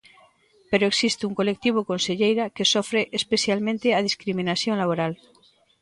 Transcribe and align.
Pero 0.69 0.85
existe 0.87 1.23
un 1.29 1.37
colectivo, 1.39 1.87
conselleira, 1.91 2.51
que 2.55 2.69
sofre 2.73 3.01
especialmente 3.21 3.87
a 3.91 4.05
discriminación 4.09 4.75
laboral. 4.81 5.13